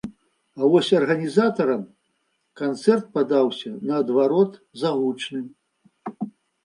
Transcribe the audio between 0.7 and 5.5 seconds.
вось арганізатарам канцэрт падаўся наадварот загучным.